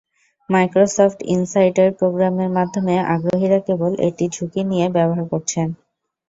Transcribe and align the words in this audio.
Microsoft 0.49 1.19
Insider 1.33 1.89
প্রোগ্রামের 1.99 2.49
মাধ্যমে 2.57 2.95
আগ্রহীরা 3.13 3.59
কেবল 3.67 3.91
এটি 4.07 4.25
ঝুঁকি 4.35 4.61
নিয়ে 4.71 4.85
ব্যবহার 4.95 5.25
করছেন। 5.33 5.67